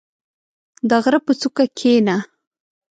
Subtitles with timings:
[0.89, 2.17] •د غره په څوکه کښېنه.